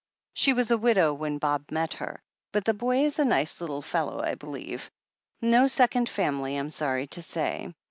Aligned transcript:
She 0.33 0.51
was 0.53 0.71
a 0.71 0.79
widow 0.79 1.13
when 1.13 1.37
Bob 1.37 1.69
met 1.69 1.93
her, 1.93 2.23
but 2.51 2.65
the 2.65 2.73
boy 2.73 3.03
is 3.05 3.19
a 3.19 3.23
nice 3.23 3.61
little 3.61 3.83
fellow, 3.83 4.19
I 4.23 4.33
believe. 4.33 4.89
No 5.43 5.67
second 5.67 6.09
family, 6.09 6.55
I'm 6.55 6.71
sorry 6.71 7.05
to 7.05 7.21
say. 7.21 7.71